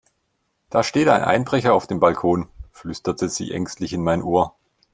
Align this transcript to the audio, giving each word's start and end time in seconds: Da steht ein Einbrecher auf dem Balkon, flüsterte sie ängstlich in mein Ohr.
Da 0.71 0.81
steht 0.81 1.07
ein 1.09 1.21
Einbrecher 1.21 1.75
auf 1.75 1.85
dem 1.85 1.99
Balkon, 1.99 2.49
flüsterte 2.71 3.29
sie 3.29 3.51
ängstlich 3.53 3.93
in 3.93 4.01
mein 4.01 4.23
Ohr. 4.23 4.55